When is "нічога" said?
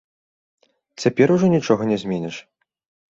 1.55-1.83